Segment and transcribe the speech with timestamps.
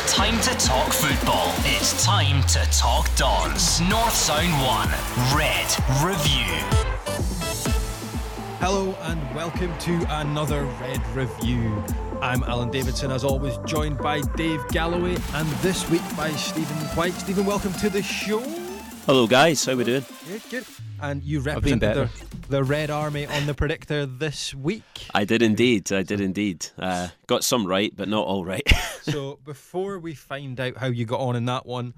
[0.00, 1.52] It's time to talk football.
[1.64, 3.80] It's time to talk Dons.
[3.80, 4.88] North Sound 1,
[5.36, 5.66] Red
[6.04, 6.54] Review.
[8.60, 11.82] Hello and welcome to another Red Review.
[12.22, 17.14] I'm Alan Davidson, as always, joined by Dave Galloway, and this week by Stephen White.
[17.14, 18.38] Stephen, welcome to the show.
[19.04, 19.64] Hello, guys.
[19.64, 20.04] How are we doing?
[20.28, 20.64] Good, good.
[21.00, 22.10] And you represented the,
[22.48, 24.82] the Red Army on the predictor this week.
[25.14, 25.92] I did indeed.
[25.92, 26.66] I did indeed.
[26.78, 28.66] Uh, got some right, but not all right.
[29.02, 31.94] so before we find out how you got on in that one,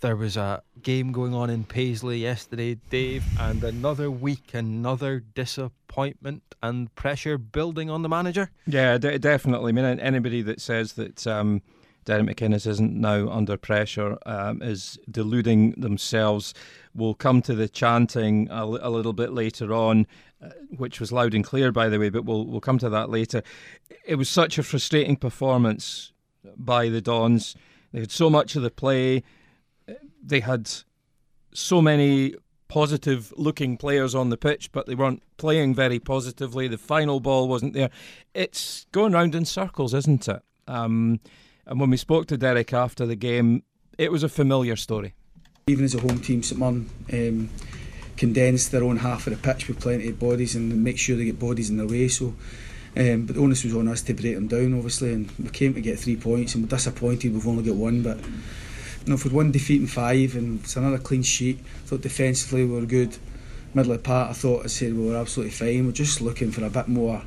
[0.00, 6.42] there was a game going on in Paisley yesterday, Dave, and another week, another disappointment
[6.62, 8.50] and pressure building on the manager.
[8.66, 9.70] Yeah, de- definitely.
[9.70, 11.62] I mean, anybody that says that um,
[12.04, 16.54] Derek McInnes isn't now under pressure um, is deluding themselves.
[16.94, 20.06] We'll come to the chanting a, little bit later on,
[20.42, 23.10] uh, which was loud and clear, by the way, but we'll, we'll come to that
[23.10, 23.42] later.
[24.04, 26.12] It was such a frustrating performance
[26.56, 27.54] by the Dons.
[27.92, 29.22] They had so much of the play,
[30.22, 30.70] they had
[31.54, 32.34] so many
[32.68, 36.68] positive looking players on the pitch, but they weren't playing very positively.
[36.68, 37.90] The final ball wasn't there.
[38.32, 40.42] It's going round in circles, isn't it?
[40.66, 41.20] Um,
[41.66, 43.62] and when we spoke to Derek after the game,
[43.98, 45.14] it was a familiar story.
[45.66, 47.50] Even as a home team, St Mirren um,
[48.16, 51.38] their own half of the pitch with plenty of bodies and make sure they get
[51.38, 52.08] bodies in their way.
[52.08, 52.34] So,
[52.96, 55.74] um, but the onus was on us to break them down, obviously, and we came
[55.74, 58.02] to get three points, and we're disappointed we've only got one.
[58.02, 61.58] But you know, if we'd one defeat in five, and it's another clean sheet.
[61.60, 63.16] I thought defensively we were good.
[63.74, 65.86] Middle of the part, I thought I said we were absolutely fine.
[65.86, 67.22] We're just looking for a bit more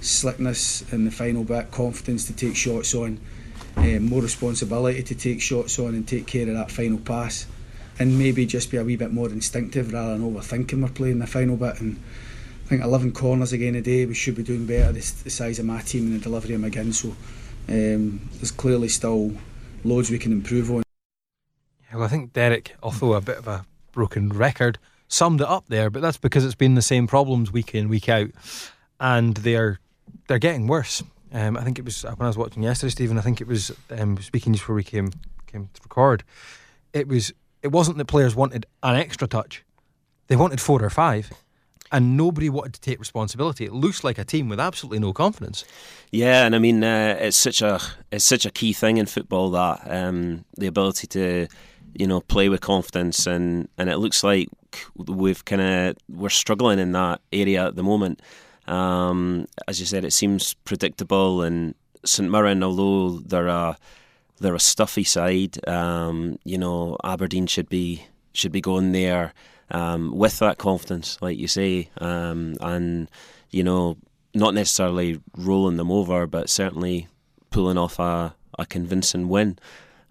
[0.00, 3.18] slickness in the final bit, confidence to take shots on,
[3.76, 7.46] um, more responsibility to take shots on and take care of that final pass,
[7.98, 11.26] and maybe just be a wee bit more instinctive rather than overthinking we're playing the
[11.26, 11.80] final bit.
[11.80, 12.02] And
[12.64, 14.92] I think 11 corners again a day, we should be doing better.
[14.92, 16.92] The, size of my team and the delivery of them again.
[16.92, 17.14] So
[17.68, 19.32] um, there's clearly still
[19.84, 20.82] loads we can improve on.
[21.92, 24.78] Well, I think Derek, although a bit of a broken record,
[25.08, 28.08] summed it up there, but that's because it's been the same problems week in, week
[28.08, 28.30] out,
[29.00, 29.78] and they're
[30.28, 31.02] they're getting worse.
[31.32, 33.18] Um, I think it was when I was watching yesterday, Stephen.
[33.18, 35.10] I think it was um, speaking just before we came
[35.46, 36.24] came to record.
[36.92, 37.32] It was
[37.62, 39.64] it wasn't that players wanted an extra touch;
[40.28, 41.30] they wanted four or five,
[41.90, 43.64] and nobody wanted to take responsibility.
[43.64, 45.64] It looks like a team with absolutely no confidence.
[46.10, 47.80] yeah, and I mean, uh, it's such a
[48.12, 51.48] it's such a key thing in football that um, the ability to
[51.94, 54.48] you know play with confidence and and it looks like
[54.96, 58.20] we've kind of we're struggling in that area at the moment.
[58.66, 63.76] Um, as you said, it seems predictable, and St Mirren, although they're a
[64.38, 69.32] they're a stuffy side, um, you know Aberdeen should be should be going there
[69.70, 73.10] um, with that confidence, like you say, um, and
[73.50, 73.96] you know
[74.34, 77.08] not necessarily rolling them over, but certainly
[77.50, 79.58] pulling off a, a convincing win.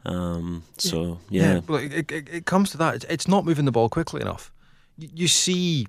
[0.05, 2.95] Um, so yeah, well, it, it, it comes to that.
[2.95, 4.51] It's, it's not moving the ball quickly enough.
[4.97, 5.87] You, you see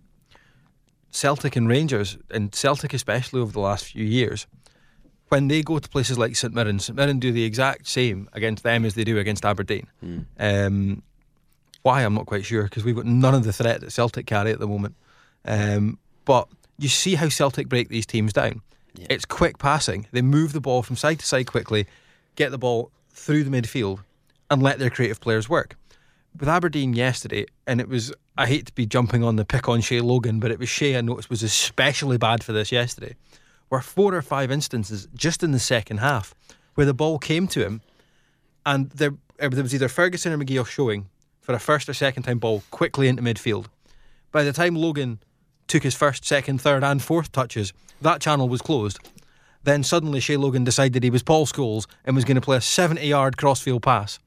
[1.16, 4.46] Celtic and Rangers, and Celtic especially over the last few years,
[5.28, 8.62] when they go to places like St Mirren, St Mirren do the exact same against
[8.62, 9.86] them as they do against Aberdeen.
[10.38, 11.02] Um,
[11.82, 14.52] why I'm not quite sure because we've got none of the threat that Celtic carry
[14.52, 14.94] at the moment.
[15.46, 18.60] Um, but you see how Celtic break these teams down.
[19.08, 20.06] It's quick passing.
[20.12, 21.86] They move the ball from side to side quickly,
[22.34, 24.00] get the ball through the midfield,
[24.50, 25.76] and let their creative players work.
[26.38, 29.80] With Aberdeen yesterday, and it was I hate to be jumping on the pick on
[29.80, 33.16] Shay Logan, but it was Shay I noticed was especially bad for this yesterday.
[33.70, 36.34] Were four or five instances just in the second half
[36.74, 37.80] where the ball came to him,
[38.66, 41.08] and there there was either Ferguson or McGee showing
[41.40, 43.66] for a first or second time ball quickly into midfield.
[44.32, 45.20] By the time Logan
[45.68, 48.98] took his first, second, third, and fourth touches, that channel was closed.
[49.62, 52.60] Then suddenly Shay Logan decided he was Paul Scholes and was going to play a
[52.60, 54.18] 70 yard crossfield pass,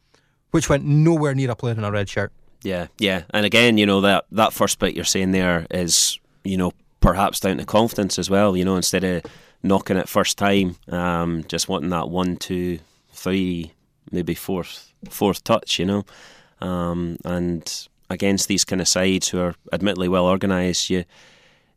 [0.51, 2.31] which went nowhere near a player in a red shirt.
[2.61, 6.57] Yeah, yeah, and again, you know that that first bit you're saying there is, you
[6.57, 8.57] know, perhaps down to confidence as well.
[8.57, 9.23] You know, instead of
[9.63, 12.79] knocking it first time, um, just wanting that one, two,
[13.11, 13.71] three,
[14.11, 15.79] maybe fourth, fourth touch.
[15.79, 16.05] You know,
[16.59, 21.05] um, and against these kind of sides who are admittedly well organised, you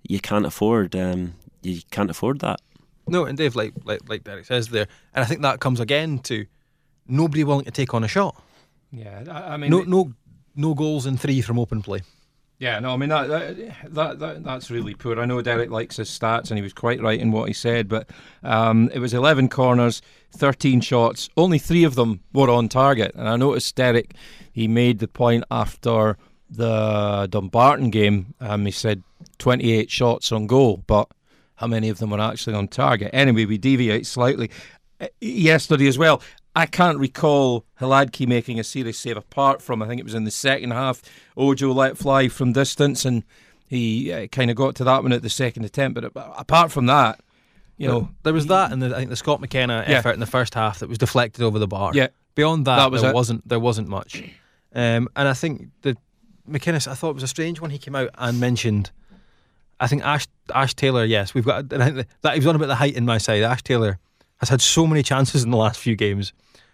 [0.02, 2.60] you can't afford um, you can't afford that.
[3.06, 6.18] No, and Dave, like like like Derek says there, and I think that comes again
[6.20, 6.46] to
[7.06, 8.40] nobody willing to take on a shot.
[8.92, 10.12] Yeah, I, I mean, No, no,
[10.54, 12.02] no goals in three from open play.
[12.58, 15.18] Yeah, no, I mean that, that that that that's really poor.
[15.18, 17.88] I know Derek likes his stats, and he was quite right in what he said.
[17.88, 18.08] But
[18.44, 20.00] um, it was 11 corners,
[20.36, 23.16] 13 shots, only three of them were on target.
[23.16, 24.14] And I noticed Derek,
[24.52, 26.16] he made the point after
[26.48, 28.34] the Dumbarton game.
[28.38, 29.02] Um, he said
[29.38, 31.08] 28 shots on goal, but
[31.56, 33.10] how many of them were actually on target?
[33.12, 34.52] Anyway, we deviate slightly.
[35.00, 36.22] Uh, Yesterday as well,
[36.54, 40.24] I can't recall Hladky making a serious save apart from I think it was in
[40.24, 41.00] the second half.
[41.36, 43.24] Ojo let fly from distance and
[43.66, 45.98] he uh, kind of got to that one at the second attempt.
[45.98, 47.20] But apart from that,
[47.78, 49.96] you know, there was that, and the, I think the Scott McKenna Yeah.
[49.98, 51.92] effort in the first half that was deflected over the bar.
[51.94, 52.08] Yeah.
[52.34, 53.14] Beyond that, That was there it.
[53.14, 54.22] wasn't there wasn't much.
[54.74, 55.96] Um, and I think the
[56.48, 57.70] McInnes, I thought it was a strange one.
[57.70, 58.90] He came out and mentioned.
[59.80, 61.04] I think Ash Ash Taylor.
[61.04, 61.72] Yes, we've got.
[61.72, 63.42] And I think that he was on about the height in my side.
[63.42, 63.98] Ash Taylor
[64.42, 66.32] has had so many chances in the last few games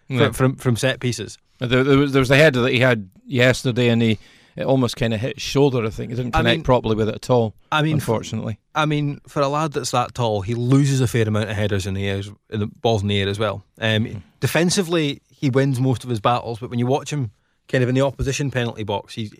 [0.08, 0.18] Yeah.
[0.30, 1.38] from, from from set pieces.
[1.58, 4.18] There, there was there was the header that he had yesterday, and he
[4.56, 5.84] it almost kind of hit his shoulder.
[5.86, 7.54] I think he didn't I connect mean- properly with it at all.
[7.70, 11.28] I mean, unfortunately, I mean, for a lad that's that tall, he loses a fair
[11.28, 13.64] amount of headers in the air, in the balls in the air as well.
[13.80, 17.30] Um, Defensively, he wins most of his battles, but when you watch him,
[17.68, 19.30] kind of in the opposition penalty box, he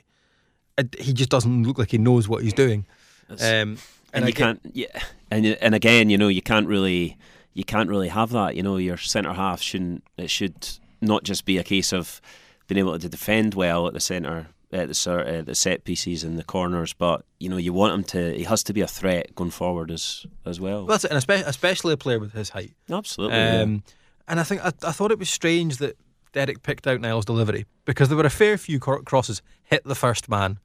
[0.77, 2.85] uh, he just doesn't look like he knows what he's doing.
[3.31, 3.79] Um,
[4.13, 7.17] and, you again- can't yeah and and again you know you can't really
[7.59, 10.55] you can't really have that you know your centre half shouldn't it should
[11.01, 12.21] not just be a case of
[12.67, 16.39] being able to defend well at the centre at the uh, the set pieces and
[16.39, 19.35] the corners but you know you want him to he has to be a threat
[19.35, 22.73] going forward as as well That's it, and espe- especially a player with his height.
[22.91, 23.63] absolutely yeah.
[23.63, 23.83] Um,
[24.29, 25.97] and I think I, I thought it was strange that
[26.33, 30.29] Derek picked out Niall's delivery because there were a fair few crosses hit the first
[30.29, 30.59] man.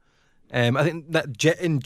[0.52, 1.80] Um, I think that in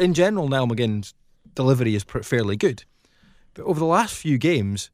[0.00, 1.12] in general, Niall McGinn's
[1.54, 2.84] delivery is pr- fairly good,
[3.54, 4.90] but over the last few games,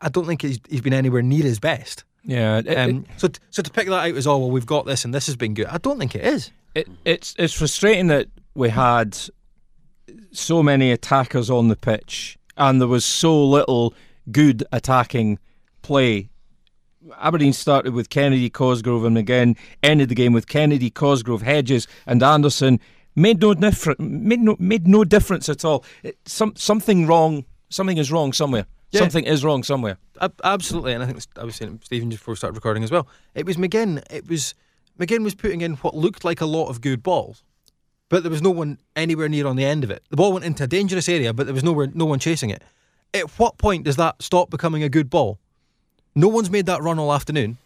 [0.00, 2.04] I don't think he's, he's been anywhere near his best.
[2.24, 2.58] yeah.
[2.64, 5.04] It, Um, so t- so to pick that out as oh well, we've got this
[5.04, 5.66] and this has been good.
[5.66, 6.50] I don't think it is.
[6.74, 9.16] it, it's it's frustrating that we had
[10.32, 13.94] so many attackers on the pitch and there was so little
[14.30, 15.38] good attacking
[15.82, 16.28] play.
[17.20, 22.22] Aberdeen started with Kennedy, Cosgrove, and again ended the game with Kennedy, Cosgrove, Hedges, and
[22.22, 22.80] Anderson.
[23.16, 24.00] Made no difference.
[24.00, 25.84] Made no made no difference at all.
[26.02, 27.44] It, some something wrong.
[27.74, 28.66] Something is wrong somewhere.
[28.92, 29.00] Yeah.
[29.00, 29.98] Something is wrong somewhere.
[30.20, 32.92] Ab- absolutely, and I think I was saying Stephen just before we started recording as
[32.92, 33.08] well.
[33.34, 34.00] It was McGinn.
[34.12, 34.54] It was
[34.96, 37.42] McGinn was putting in what looked like a lot of good balls,
[38.08, 40.04] but there was no one anywhere near on the end of it.
[40.10, 42.62] The ball went into a dangerous area, but there was nowhere, no one chasing it.
[43.12, 45.40] At what point does that stop becoming a good ball?
[46.14, 47.58] No one's made that run all afternoon.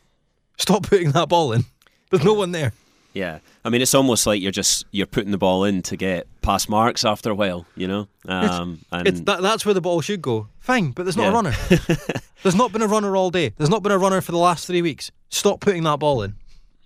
[0.56, 1.66] Stop putting that ball in.
[2.10, 2.72] There's no one there.
[3.18, 6.26] Yeah, I mean, it's almost like you're just you're putting the ball in to get
[6.42, 8.06] past marks after a while, you know.
[8.26, 10.46] Um, and It's that, that's where the ball should go.
[10.60, 11.30] Fine, but there's not Yeah.
[11.30, 11.54] a runner.
[12.42, 13.52] there's not been a runner all day.
[13.56, 15.10] There's not been a runner for the last three weeks.
[15.30, 16.34] Stop putting that ball in.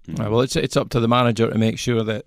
[0.08, 2.24] Right, well, it's it's up to the manager to make sure that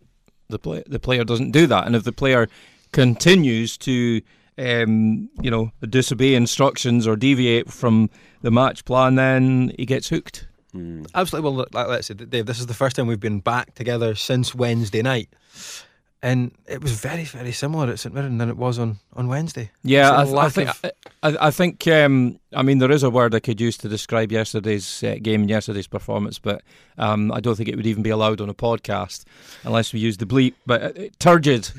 [0.49, 2.47] the play, the player doesn't do that, and if the player
[2.91, 4.21] continues to,
[4.57, 8.09] um, you know, disobey instructions or deviate from
[8.41, 10.47] the match plan, then he gets hooked.
[10.75, 11.49] Mm, Absolutely.
[11.51, 14.53] Well, like let's say, Dave, this is the first time we've been back together since
[14.53, 15.29] Wednesday night,
[16.21, 19.69] and it was very, very similar at St Mirren than it was on, on Wednesday.
[19.83, 20.69] Yeah, I, th- I think.
[20.69, 20.91] of-
[21.23, 21.87] I, I think.
[21.87, 25.41] Um, I mean, there is a word I could use to describe yesterday's uh, game
[25.41, 26.61] and yesterday's performance, but
[26.97, 29.25] um, I don't think it would even be allowed on a podcast
[29.63, 30.53] unless we use the bleep.
[30.65, 31.69] But uh, turgid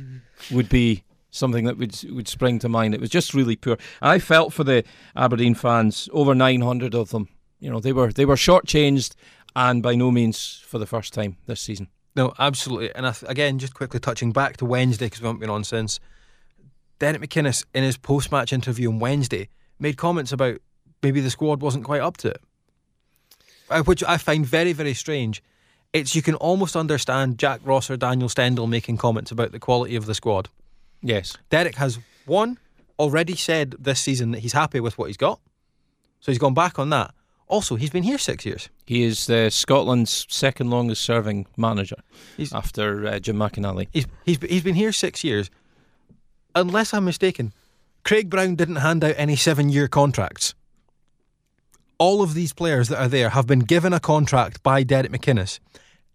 [0.50, 2.94] would be something that would would spring to mind.
[2.94, 3.76] It was just really poor.
[4.00, 4.84] I felt for the
[5.16, 7.28] Aberdeen fans, over 900 of them.
[7.58, 9.14] You know, they were they were shortchanged,
[9.54, 11.88] and by no means for the first time this season.
[12.14, 12.94] No, absolutely.
[12.94, 15.64] And I th- again, just quickly touching back to Wednesday because we haven't been on
[15.64, 16.00] since.
[16.98, 19.48] Derek McInnes, in his post match interview on Wednesday,
[19.78, 20.58] made comments about
[21.02, 22.40] maybe the squad wasn't quite up to it,
[23.68, 25.42] Uh, which I find very, very strange.
[25.92, 29.96] It's you can almost understand Jack Ross or Daniel Stendel making comments about the quality
[29.96, 30.48] of the squad.
[31.02, 31.36] Yes.
[31.50, 32.58] Derek has one
[32.98, 35.38] already said this season that he's happy with what he's got,
[36.20, 37.14] so he's gone back on that.
[37.48, 38.68] Also, he's been here six years.
[38.86, 41.96] He is uh, Scotland's second longest serving manager
[42.36, 43.86] He's- after uh, Jim McInally.
[43.92, 45.50] He's he's he's been here six years.
[46.54, 47.52] Unless I'm mistaken,
[48.04, 50.54] Craig Brown didn't hand out any seven-year contracts.
[51.98, 55.60] All of these players that are there have been given a contract by Derek McInnes.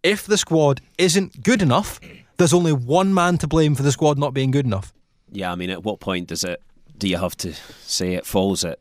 [0.03, 1.99] If the squad isn't good enough,
[2.37, 4.93] there's only one man to blame for the squad not being good enough.
[5.31, 6.61] yeah, I mean, at what point does it?
[6.97, 8.79] Do you have to say it falls at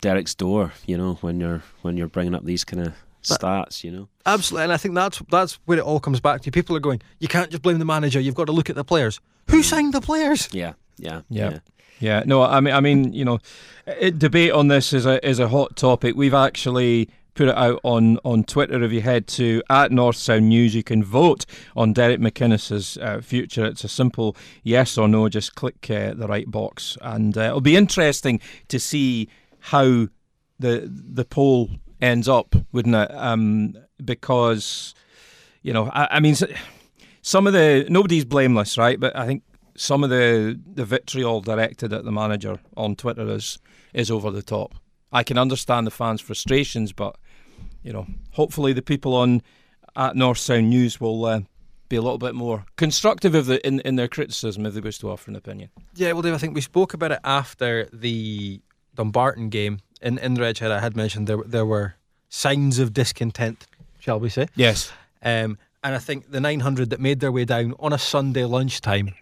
[0.00, 0.72] Derek's door?
[0.86, 4.08] You know, when you're when you're bringing up these kind of stats, you know.
[4.24, 6.50] Absolutely, and I think that's that's where it all comes back to.
[6.50, 8.20] People are going, you can't just blame the manager.
[8.20, 9.20] You've got to look at the players.
[9.50, 10.48] Who signed the players?
[10.52, 11.58] Yeah, yeah, Yeah.
[11.98, 13.38] Yeah, no, I mean, I mean, you know,
[13.86, 16.14] it, debate on this is a is a hot topic.
[16.14, 18.82] We've actually put it out on on Twitter.
[18.82, 23.22] If you head to at North Sound News, you can vote on Derek McInnes's uh,
[23.22, 23.64] future.
[23.64, 25.28] It's a simple yes or no.
[25.30, 29.28] Just click uh, the right box, and uh, it'll be interesting to see
[29.66, 30.06] how
[30.60, 31.70] the the poll
[32.00, 33.10] ends up, wouldn't it?
[33.12, 34.94] Um, because
[35.62, 36.36] you know, I, I mean,
[37.22, 38.98] some of the nobody's blameless, right?
[39.00, 39.42] But I think
[39.76, 43.58] some of the the vitriol directed at the manager on Twitter is
[43.92, 44.74] is over the top.
[45.12, 47.16] I can understand the fans' frustrations, but
[47.82, 49.42] you know, hopefully the people on
[49.96, 51.40] at North Sound News will uh,
[51.88, 54.98] be a little bit more constructive of the, in in their criticism if they wish
[54.98, 55.70] to offer an opinion.
[55.96, 58.60] Yeah, well, Dave, I think we spoke about it after the
[58.96, 60.70] Dumbarton game in in the Red Shed.
[60.70, 61.94] I had mentioned there there were
[62.28, 63.66] signs of discontent,
[63.98, 64.48] shall we say?
[64.54, 64.92] Yes.
[65.22, 69.14] Um, and I think the 900 that made their way down on a Sunday lunchtime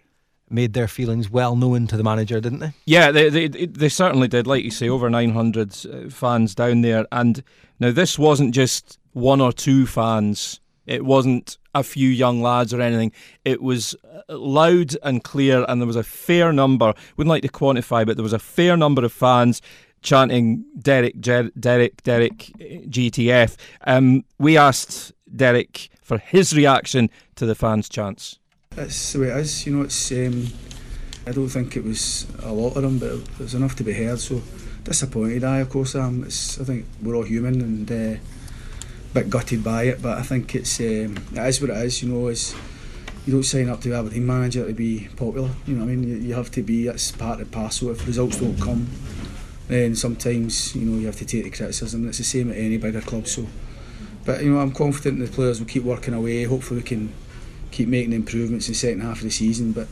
[0.49, 2.73] made their feelings well known to the manager, didn't they?
[2.85, 4.47] Yeah, they they, they certainly did.
[4.47, 7.05] Like you say, over 900 uh, fans down there.
[7.11, 7.43] And
[7.79, 10.59] now this wasn't just one or two fans.
[10.85, 13.11] It wasn't a few young lads or anything.
[13.43, 13.95] It was
[14.29, 16.93] uh, loud and clear, and there was a fair number.
[17.17, 19.61] Wouldn't like to quantify, but there was a fair number of fans
[20.01, 23.57] chanting Derek, Jer- Derek, Derek, GTF.
[23.85, 28.39] Um, we asked Derek for his reaction to the fans' chants.
[28.71, 29.65] That's the way it is.
[29.65, 30.11] You know, it's.
[30.11, 30.47] Um,
[31.27, 33.93] I don't think it was a lot of them, but it was enough to be
[33.93, 34.19] heard.
[34.19, 34.43] So
[34.83, 35.43] disappointed.
[35.43, 36.23] I, of course, am.
[36.23, 38.19] I think we're all human and uh,
[39.15, 40.79] bit gutted by it, but I think it's.
[40.79, 42.03] Um, it is what it is.
[42.03, 42.53] You know, it's.
[43.25, 45.49] You don't sign up to be Aberdeen manager to be popular.
[45.65, 46.03] You know I mean?
[46.03, 46.87] You, you have to be.
[46.87, 47.89] It's part of the parcel.
[47.89, 48.87] If results don't come,
[49.67, 52.07] then sometimes you know you have to take the criticism.
[52.07, 53.25] It's the same at any bigger club.
[53.25, 53.47] So,
[54.25, 56.43] but you know, I'm confident the players will keep working away.
[56.43, 57.13] Hopefully, we can
[57.71, 59.71] keep making improvements in the second half of the season.
[59.71, 59.87] But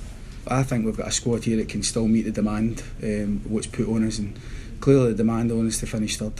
[0.48, 3.68] I think we've got a squad here that can still meet the demand um, what's
[3.68, 4.38] put on us, and
[4.82, 6.34] clearly the demand on us to finish third.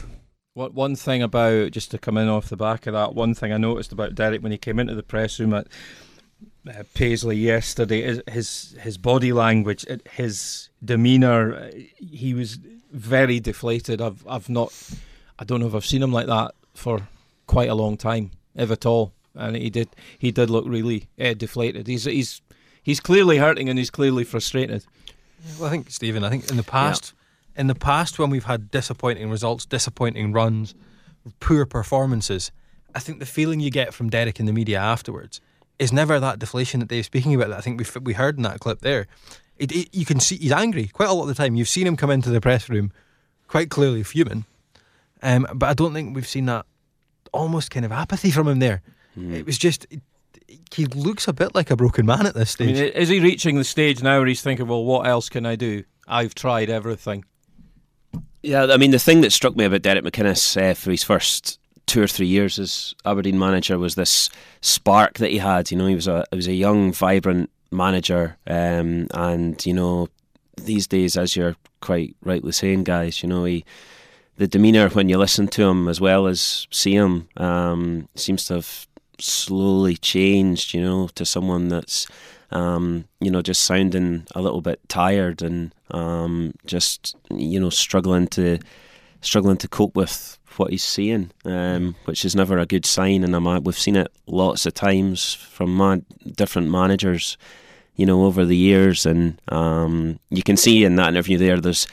[0.54, 3.52] What one thing about just to come in off the back of that, one thing
[3.52, 5.66] I noticed about Derek when he came into the press room at
[6.68, 11.54] uh, Paisley yesterday is his his body language, his demeanour.
[11.56, 12.58] uh, He was
[12.92, 14.00] very deflated.
[14.00, 14.72] I've I've not,
[15.40, 17.08] I don't know if I've seen him like that for
[17.48, 19.12] quite a long time, if at all.
[19.34, 21.88] And he did he did look really uh, deflated.
[21.88, 22.40] He's he's
[22.80, 24.84] he's clearly hurting and he's clearly frustrated.
[25.58, 26.22] Well, I think Stephen.
[26.22, 27.12] I think in the past,
[27.56, 30.74] in the past when we've had disappointing results, disappointing runs,
[31.40, 32.50] poor performances,
[32.94, 35.40] I think the feeling you get from Derek in the media afterwards
[35.78, 37.48] is never that deflation that Dave's speaking about.
[37.48, 39.06] That I think we we heard in that clip there.
[39.56, 41.54] It, it, you can see he's angry quite a lot of the time.
[41.54, 42.92] You've seen him come into the press room
[43.48, 44.46] quite clearly fuming,
[45.22, 46.66] um, but I don't think we've seen that
[47.32, 48.82] almost kind of apathy from him there.
[49.16, 49.86] It was just.
[49.90, 50.00] It,
[50.72, 52.76] he looks a bit like a broken man at this I stage.
[52.76, 55.56] mean, is he reaching the stage now where he's thinking, well, what else can I
[55.56, 55.84] do?
[56.06, 57.24] I've tried everything.
[58.44, 61.58] Yeah, I mean, the thing that struck me about Derek McInnes uh, for his first
[61.86, 64.28] two or three years as Aberdeen manager was this
[64.60, 65.70] spark that he had.
[65.70, 70.10] You know, he was a he was a young, vibrant manager, um, and you know,
[70.60, 73.64] these days, as you're quite rightly saying, guys, you know, he
[74.36, 78.54] the demeanour when you listen to him as well as see him um, seems to
[78.56, 78.86] have
[79.18, 80.74] slowly changed.
[80.74, 82.06] You know, to someone that's
[82.50, 88.26] um, you know just sounding a little bit tired and um, just you know struggling
[88.28, 88.58] to
[89.20, 93.24] struggling to cope with what he's seeing, um, which is never a good sign.
[93.24, 97.36] And I'm, we've seen it lots of times from man- different managers,
[97.96, 99.06] you know, over the years.
[99.06, 101.86] And um, you can see in that interview there, there's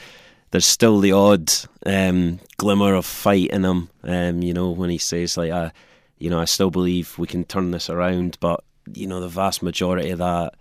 [0.50, 1.50] there's still the odd
[1.86, 3.88] um, glimmer of fight in him.
[4.04, 5.72] Um, you know, when he says like, I,
[6.18, 8.62] you know, I still believe we can turn this around, but
[8.94, 10.54] you know, the vast majority of that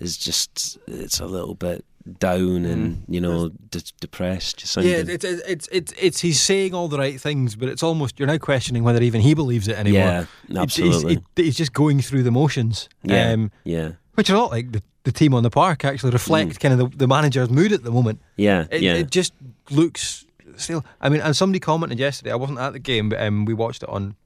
[0.00, 1.84] is just it's a little bit
[2.18, 4.56] down and you know de- depressed.
[4.58, 8.18] Just Yeah, it's, it's it's it's he's saying all the right things, but it's almost
[8.18, 10.00] you're now questioning whether even he believes it anymore.
[10.00, 10.20] Yeah,
[10.62, 11.22] It's- he's- absolutely.
[11.36, 12.88] He's, just going through the motions.
[13.04, 16.10] Yeah, um, yeah, which are a lot like the, the team on the park actually
[16.12, 16.60] reflect Mm.
[16.60, 18.20] kind of the, the manager's mood at the moment.
[18.36, 18.94] yeah, It, yeah.
[18.94, 19.32] it just
[19.70, 20.24] looks
[20.56, 20.84] still.
[21.00, 22.32] I mean, and somebody commented yesterday.
[22.32, 24.16] I wasn't at the game, but um, we watched it on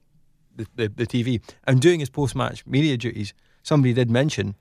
[0.57, 1.41] the, the, the TV.
[1.65, 3.33] And doing his post match media duties,
[3.63, 4.55] somebody did mention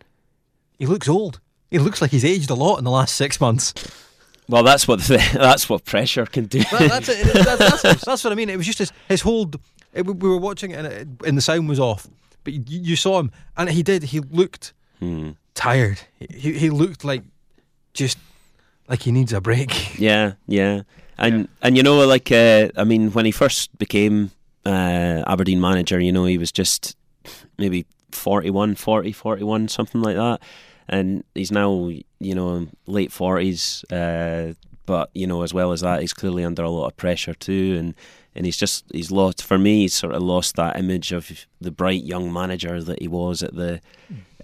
[0.78, 1.40] he looks old.
[1.70, 3.74] He looks like he's aged a lot in the last six months.
[4.48, 6.60] well, that's what the, that's what pressure can do.
[6.60, 7.26] That- that's, it.
[7.34, 8.48] That's, that's, that's what I mean.
[8.50, 9.50] It was just his, his whole.
[9.92, 12.06] It, we were watching it and, it and the sound was off,
[12.44, 14.02] but you, you saw him, and he did.
[14.04, 15.30] He looked Hmm.
[15.54, 16.00] tired.
[16.20, 17.22] He, he looked like
[17.94, 18.16] just
[18.88, 19.98] like he needs a break.
[19.98, 20.82] Yeah, yeah,
[21.18, 24.30] and and you know, like uh, I mean, when he first became
[24.66, 26.96] uh, Aberdeen manager, you know, he was just
[27.58, 30.40] maybe 41, 40, 41, something like that,
[30.88, 33.84] and he's now you know late forties.
[33.90, 34.52] Uh,
[34.86, 37.76] but you know, as well as that, he's clearly under a lot of pressure too,
[37.78, 37.94] and
[38.34, 39.42] and he's just he's lost.
[39.42, 43.08] For me, he's sort of lost that image of the bright young manager that he
[43.08, 43.80] was at the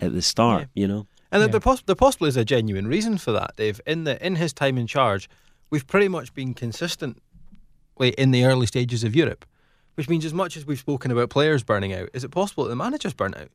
[0.00, 0.68] at the start.
[0.74, 1.06] You know.
[1.30, 1.46] And Yeah.
[1.46, 3.80] there, poss- there possibly is a genuine reason for that, Dave.
[3.86, 5.30] In the in his time in charge,
[5.70, 7.22] we've pretty much been consistently
[8.18, 9.44] in the early stages of Europe,
[9.94, 12.70] which means as much as we've spoken about players burning out, is it possible that
[12.70, 13.48] the managers burn out?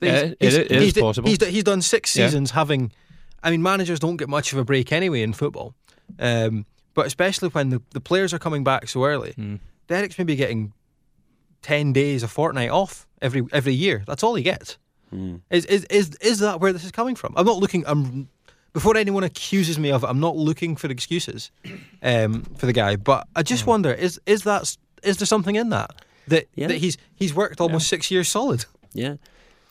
[0.00, 1.28] Yeah, he's- it- he's- it is he's possible.
[1.28, 2.26] He's, he's done six Yeah.
[2.26, 2.92] seasons having.
[3.42, 5.74] I mean, managers don't get much of a break anyway in football,
[6.18, 9.32] um, but especially when the, the players are coming back so early.
[9.32, 9.56] Hmm.
[9.88, 10.72] Derek's maybe getting
[11.60, 14.02] ten days, a fortnight off every every year.
[14.06, 14.78] That's all he gets.
[15.10, 15.36] Hmm.
[15.50, 17.34] Is is is is that where this is coming from?
[17.36, 17.84] I'm not looking.
[17.86, 18.28] I'm
[18.72, 20.06] before anyone accuses me of it.
[20.06, 21.50] I'm not looking for excuses
[22.02, 22.96] um, for the guy.
[22.96, 25.90] But I just wonder is is that s- is there something in that
[26.28, 26.68] that Yeah.
[26.68, 28.64] that he's he's worked almost six years solid.
[28.94, 29.16] Yeah.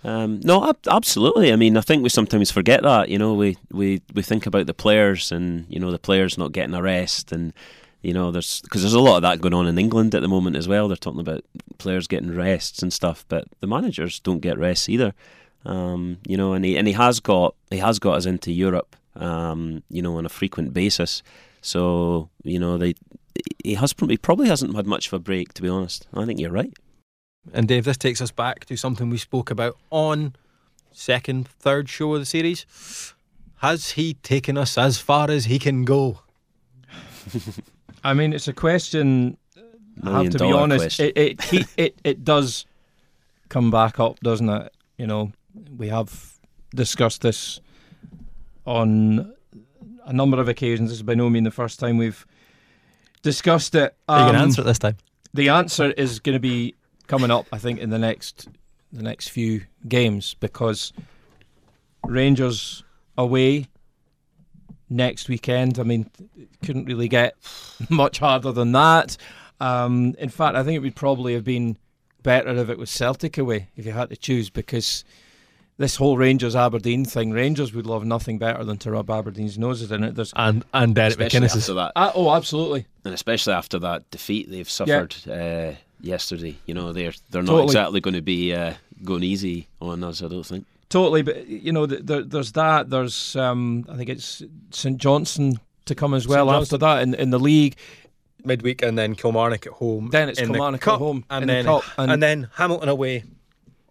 [0.03, 1.53] Um, no, ab- absolutely.
[1.53, 3.09] I mean, I think we sometimes forget that.
[3.09, 6.53] You know, we, we, we think about the players and you know the players not
[6.53, 7.53] getting a rest, and
[8.01, 10.27] you know there's because there's a lot of that going on in England at the
[10.27, 10.87] moment as well.
[10.87, 11.43] They're talking about
[11.77, 15.13] players getting rests and stuff, but the managers don't get rests either.
[15.65, 18.95] Um, you know, and he and he has got he has got us into Europe.
[19.15, 21.21] Um, you know, on a frequent basis.
[21.61, 22.95] So you know they.
[23.63, 26.07] He has he probably hasn't had much of a break, to be honest.
[26.13, 26.73] I think you're right.
[27.53, 30.35] And Dave, this takes us back to something we spoke about on
[30.91, 32.65] second, third show of the series.
[33.57, 36.19] Has he taken us as far as he can go?
[38.03, 39.37] I mean, it's a question.
[40.03, 40.99] I have to be honest.
[40.99, 42.65] It it, he, it it does
[43.49, 44.73] come back up, doesn't it?
[44.97, 45.31] You know,
[45.77, 46.39] we have
[46.73, 47.59] discussed this
[48.65, 49.33] on
[50.05, 50.89] a number of occasions.
[50.89, 52.25] This is by no means the first time we've
[53.21, 53.95] discussed it.
[54.07, 54.97] Are you going to Um, answer it this time?
[55.33, 56.75] the answer is going to be
[57.07, 58.47] coming up, I think, in the next
[58.93, 60.91] the next few games because
[62.05, 62.83] Rangers
[63.17, 63.67] away
[64.89, 65.79] next weekend.
[65.79, 66.09] I mean,
[66.63, 67.35] couldn't really get
[67.89, 69.15] much harder than that.
[69.59, 71.77] Um, in fact, I think it would probably have been
[72.23, 75.03] better if it was Celtic away if you had to choose because
[75.81, 79.91] this whole Rangers Aberdeen thing, Rangers would love nothing better than to rub Aberdeen's noses
[79.91, 80.15] in it.
[80.15, 82.85] There's And and Derek Especially McInnes after that ah, oh, absolutely.
[83.03, 86.57] and especially after that defeat they've suffered uh, yesterday.
[86.65, 87.65] You know, they're they're not Totally.
[87.65, 88.73] exactly going to be uh,
[89.03, 90.21] going easy on us.
[90.23, 90.65] I don't think.
[90.89, 92.89] Totally, but you know, there, there's that.
[92.89, 97.29] There's, um, I think it's St Johnstone to come as well after that in, in
[97.29, 97.77] the league.
[98.43, 100.09] midweek, and then Kilmarnock at home.
[100.11, 102.49] Then it's in the Kilmarnock at home and in the then cup, and- and then
[102.55, 103.23] Hamilton away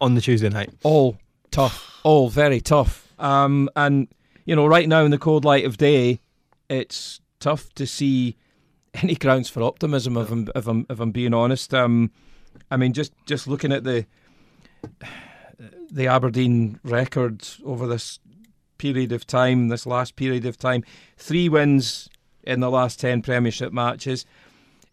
[0.01, 0.71] on the Tuesday night.
[0.83, 1.17] All
[1.51, 3.13] tough, all very tough.
[3.19, 4.09] Um, and
[4.45, 6.21] you know, right now in the cold light of day,
[6.69, 8.37] it's tough to see
[8.95, 10.17] any grounds for optimism.
[10.17, 12.11] If I'm, if I'm, if I'm being honest, um,
[12.71, 14.07] I mean, just just looking at the
[15.91, 18.19] the Aberdeen record over this
[18.79, 20.85] period of time, this last period of time,
[21.17, 22.09] three wins
[22.43, 24.25] in the last ten Premiership matches.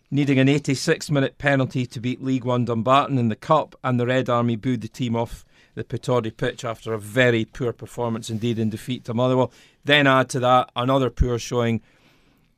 [0.10, 4.06] Needing an 86 minute penalty to beat League One Dumbarton in the Cup, and the
[4.06, 5.44] Red Army booed the team off
[5.78, 9.52] the Pittodrie pitch after a very poor performance indeed in defeat to Motherwell.
[9.86, 11.82] Then add to that another poor showing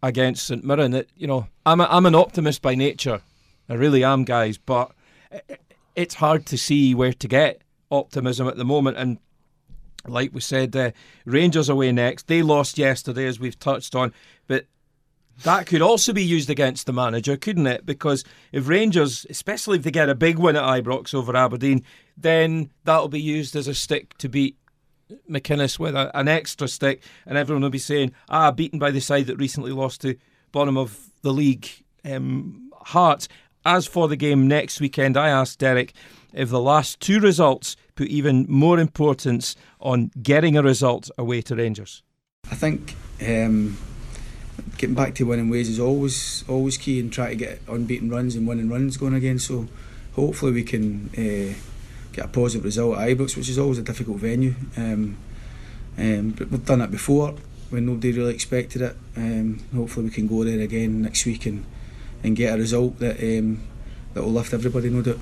[0.01, 0.93] against St Mirren.
[0.93, 3.21] It, you know, I'm a, I'm an optimist by nature.
[3.67, 4.93] I really am, guys, but
[5.97, 8.95] it's hard to see where to get optimism at the moment.
[8.95, 9.19] And
[10.07, 10.91] like we said, uh,
[11.25, 12.27] Rangers away next.
[12.27, 14.13] They lost yesterday, as we've touched on,
[14.47, 14.65] but
[15.43, 17.85] that could also be used against the manager, couldn't it?
[17.85, 21.83] Because if Rangers, especially if they get a big win at Ibrox over Aberdeen,
[22.17, 24.57] then that'll be used as a stick to beat
[25.29, 29.01] McInnes with a, an extra stick, and everyone will be saying, "Ah, beaten by the
[29.01, 30.15] side that recently lost to
[30.51, 31.67] bottom of the league,
[32.05, 33.27] um, Hearts."
[33.65, 35.93] As for the game next weekend, I asked Derek
[36.33, 41.55] if the last two results put even more importance on getting a result away to
[41.55, 42.01] Rangers.
[42.49, 43.77] I think um,
[44.77, 48.35] getting back to winning ways is always always key and try to get unbeaten runs
[48.35, 49.39] and winning runs going again.
[49.39, 49.67] So
[50.13, 51.53] hopefully we can uh,
[52.13, 54.55] get a positive result at Ibrox, which is always a difficult venue.
[54.77, 55.17] Um,
[55.97, 57.35] um, but we've done it before
[57.69, 58.95] when nobody really expected it.
[59.15, 61.65] Um, hopefully we can go there again next week and,
[62.23, 63.61] and get a result that um,
[64.13, 65.19] that will lift everybody, no doubt.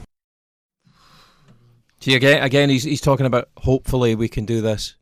[1.99, 4.95] See again, again, he's he's talking about hopefully we can do this.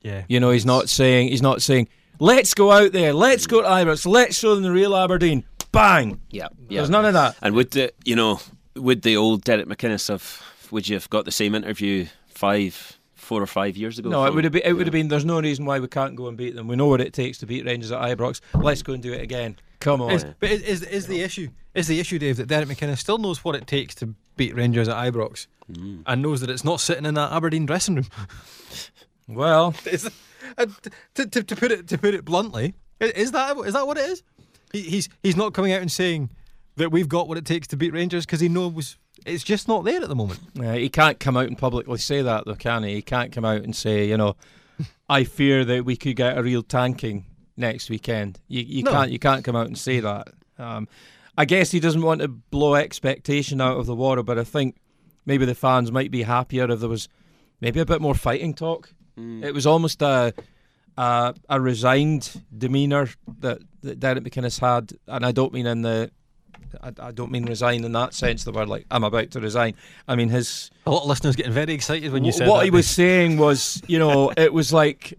[0.00, 3.62] Yeah, You know, he's not saying he's not saying let's go out there, let's go
[3.62, 5.44] to Ibrox, let's show them the real Aberdeen.
[5.72, 6.20] Bang!
[6.30, 6.78] Yeah, yeah.
[6.80, 7.36] There's none of that.
[7.42, 8.40] And would the you know
[8.76, 13.42] would the old Derek McInnes have would you have got the same interview five four
[13.42, 14.08] or five years ago?
[14.10, 14.62] No, it would have been.
[14.64, 15.08] It would have been.
[15.08, 16.68] There's no reason why we can't go and beat them.
[16.68, 18.40] We know what it takes to beat Rangers at Ibrox.
[18.54, 19.56] Let's go and do it again.
[19.80, 20.12] Come on.
[20.12, 23.18] Is, but is, is is the issue is the issue, Dave, that Derek McInnes still
[23.18, 26.02] knows what it takes to beat Rangers at Ibrox, Mm.
[26.06, 28.06] and knows that it's not sitting in that Aberdeen dressing room.
[29.26, 30.08] Well, Is,
[31.14, 34.08] to, to, to put it to put it bluntly, is that is that what it
[34.08, 34.22] is?
[34.72, 36.30] He, he's he's not coming out and saying
[36.76, 39.84] that we've got what it takes to beat Rangers because he knows it's just not
[39.84, 40.40] there at the moment.
[40.58, 42.94] uh, he can't come out and publicly say that, though, can he?
[42.96, 44.36] He can't come out and say, you know,
[45.08, 47.24] I fear that we could get a real tanking
[47.56, 48.40] next weekend.
[48.48, 48.90] You, you No.
[48.90, 49.10] can't.
[49.12, 50.28] You can't come out and say that.
[50.58, 50.88] Um,
[51.38, 54.76] I guess he doesn't want to blow expectation out of the water, but I think
[55.26, 57.08] maybe the fans might be happier if there was
[57.60, 58.92] maybe a bit more fighting talk.
[59.18, 59.44] Mm.
[59.44, 60.34] It was almost a
[60.96, 63.08] a, a resigned demeanour
[63.40, 66.10] that, that Derek McInnes had, and I don't mean in the
[66.82, 68.44] I, I don't mean resign in that sense.
[68.44, 69.74] The word like I'm about to resign.
[70.08, 70.70] I mean his.
[70.86, 72.86] A lot of listeners getting very excited when you wh- said what that, he was
[72.86, 72.94] Dave.
[72.94, 75.18] saying was, you know, it was like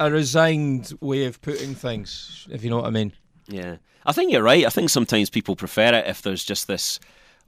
[0.00, 2.46] a resigned way of putting things.
[2.50, 3.12] If you know what I mean.
[3.48, 4.66] Yeah, I think you're right.
[4.66, 6.98] I think sometimes people prefer it if there's just this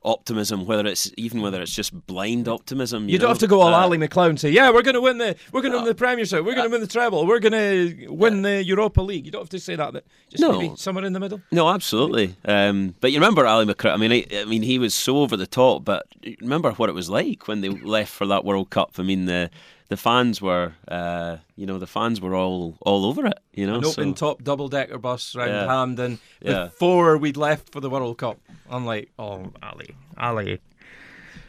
[0.04, 3.08] optimism, whether it's even whether it's just blind optimism.
[3.08, 3.28] You, You, don't know?
[3.30, 5.36] have to go all Uh, Ali McLeod and say, "Yeah, we're going to win the,
[5.52, 8.06] we're going to win the Premiership, we're going to win the treble, we're going to
[8.08, 10.58] win the Europa League." You don't have to say that, but just No.
[10.58, 11.40] maybe somewhere in the middle.
[11.50, 12.36] No, absolutely.
[12.44, 13.92] Um, but you remember Ali McCray?
[13.92, 15.84] I mean, I, I mean, he was so over the top.
[15.84, 16.06] But
[16.40, 18.92] remember what it was like when they left for that World Cup.
[18.98, 19.50] I mean, the
[19.88, 23.38] the fans were, uh, you know, the fans were all all over it.
[23.52, 25.66] You know, An so- open top double decker bus round Yeah.
[25.66, 26.64] Hampden Yeah.
[26.64, 28.38] before we'd left for the World Cup.
[28.70, 30.60] I'm like, oh, Ali, Ali,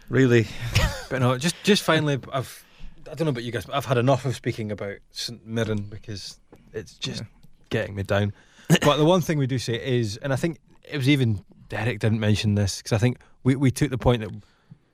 [0.09, 0.47] really?
[1.09, 2.63] But no, just just finally, I've
[3.09, 5.81] I don't know about you guys, but I've had enough of speaking about St Mirren
[5.89, 6.39] because
[6.71, 7.23] it's just
[7.69, 8.31] getting me down.
[8.83, 11.97] but the one thing we do say is, and I think it was even Derek
[11.99, 14.29] didn't mention this because I think we, we took the point that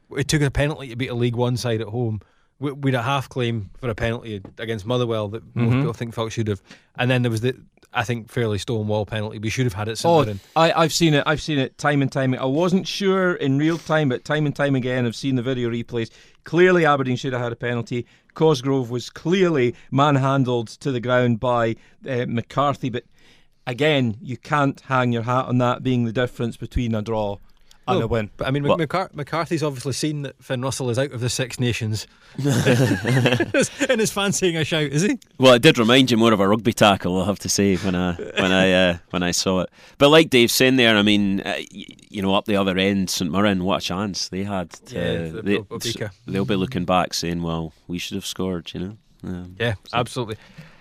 [0.08, 2.22] we took a penalty to beat a League One side at home.
[2.60, 5.80] We, we had a half claim for a penalty against Motherwell that most Mhm.
[5.80, 6.62] people think Falk should have,
[6.98, 7.56] and then there was the
[7.98, 9.40] I think fairly stonewall penalty.
[9.40, 10.02] We should have had it.
[10.04, 10.26] Oh.
[10.58, 11.24] I, I've seen it.
[11.26, 12.34] I've seen it time and time.
[12.34, 12.44] Again.
[12.44, 15.70] I wasn't sure in real time, but time and time again, I've seen the video
[15.70, 16.10] replays.
[16.44, 18.06] Clearly, Aberdeen should have had a penalty.
[18.34, 21.78] Cosgrove was clearly manhandled to the ground by
[22.10, 23.06] uh, McCarthy, but
[23.66, 27.38] again, you can't hang your hat on that being the difference between a draw
[27.88, 28.30] and No, a win.
[28.38, 31.30] But I mean, But- McCar- McCarthy's obviously seen that Finn Russell is out of the
[31.30, 35.20] Six Nations, and is fancying a shout, is he?
[35.38, 37.96] Well, it did remind you more of a rugby tackle, I'll have to say when
[37.96, 39.70] I when I uh, when I saw it.
[39.98, 43.32] But like Dave's saying there, I mean, uh, you know, up the other end, St
[43.32, 44.72] Mirren, what a chance they had.
[44.72, 45.42] To, Yeah, the
[45.80, 48.98] they, they'll be looking back saying, "Well, we should have scored," you know.
[49.24, 50.38] Um, Yeah, absolutely.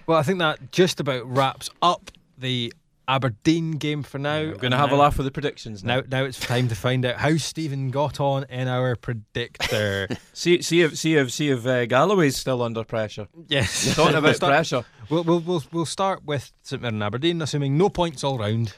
[0.06, 2.72] Well, I think that just about wraps up the
[3.06, 4.40] Aberdeen game for now.
[4.40, 5.96] We're going to have a laugh with the predictions now.
[6.00, 10.08] Now, now it's time to find out how Stephen got on in our predictor.
[10.32, 13.28] See, see if see if see if uh, Galloway's still under pressure.
[13.48, 14.84] yes, Talking We'll about start- pressure.
[15.10, 18.74] We'll, we'll, we'll, we'll start with St Mirren Aberdeen, assuming no points all round.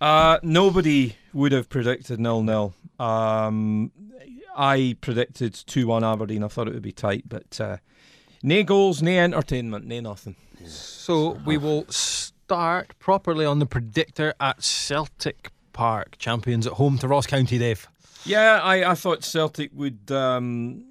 [0.00, 2.74] Uh, nobody would have predicted nil nil.
[3.00, 3.90] Um,
[4.56, 6.44] I predicted two one Aberdeen.
[6.44, 7.78] I thought it would be tight, but uh,
[8.42, 10.36] no goals, no entertainment, no nothing.
[10.66, 11.86] So we will
[12.48, 17.86] start properly on the predictor at Celtic Park, champions at home to Ross County, Dave.
[18.24, 20.86] Yeah, I, I thought Celtic would um,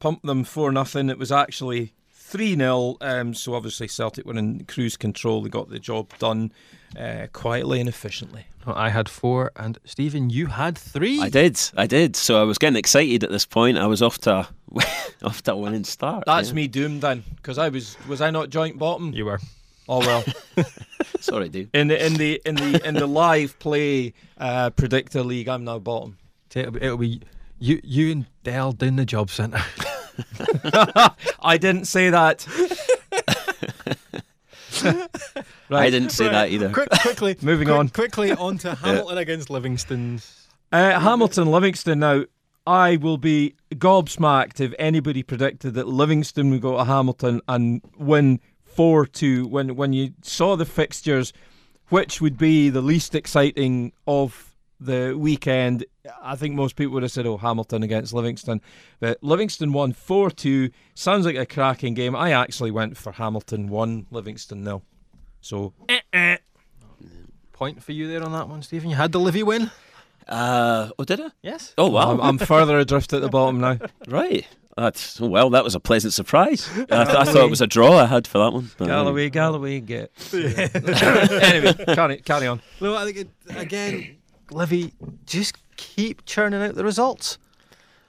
[0.00, 1.08] pump them for nothing.
[1.08, 5.40] It was actually three 0 um, So obviously Celtic were in cruise control.
[5.40, 6.52] They got the job done
[6.94, 8.44] uh, quietly and efficiently.
[8.66, 11.22] I had four, and Stephen, you had three.
[11.22, 12.16] I did, I did.
[12.16, 13.78] So I was getting excited at this point.
[13.78, 14.46] I was off to
[15.22, 16.24] off to a winning start.
[16.26, 16.54] That's yeah.
[16.54, 19.14] me doomed then, because I was was I not joint bottom?
[19.14, 19.40] You were.
[19.88, 20.24] Oh well.
[21.20, 21.70] Sorry, dude.
[21.72, 25.78] in the in the in the in the live play uh, predictor league, I'm now
[25.78, 26.18] bottom.
[26.54, 27.20] It'll be, it'll be
[27.58, 29.60] you, you and Dell doing the job centre.
[31.40, 32.46] I didn't say that.
[34.82, 35.08] right.
[35.70, 36.70] I didn't say that either.
[36.70, 37.88] Quick, quickly, Moving quick- on.
[37.88, 40.20] Quickly on to Hamilton against Livingston.
[40.72, 42.00] Uh, Hamilton, Livingston.
[42.00, 42.24] Now,
[42.66, 48.40] I will be gobsmacked if anybody predicted that Livingston would go to Hamilton and win
[48.78, 49.48] four two.
[49.48, 51.32] When when you saw the fixtures,
[51.88, 55.84] which would be the least exciting of the weekend,
[56.22, 58.60] I think most people would have said, "Oh, Hamilton against Livingston."
[59.00, 60.70] But Livingston won four two.
[60.94, 62.14] Sounds like a cracking game.
[62.14, 64.84] I actually went for Hamilton one, Livingston nil.
[65.40, 65.72] So
[67.52, 68.90] Point for you there on that one, Stephen.
[68.90, 69.72] You had the Livy win.
[70.28, 71.30] Uh, oh, did I?
[71.42, 71.74] Yes.
[71.76, 72.12] Oh, wow.
[72.12, 73.78] I'm, I'm further adrift at the bottom now.
[74.06, 74.46] right.
[74.78, 75.50] That's well.
[75.50, 76.68] That was a pleasant surprise.
[76.76, 78.70] I, th- I thought it was a draw I had for that one.
[78.78, 80.12] but, um, Galloway, Galloway, get.
[80.32, 82.60] anyway, carry, carry on.
[82.80, 84.18] No, I think it, again,
[84.50, 84.92] Livy
[85.26, 87.38] just keep churning out the results.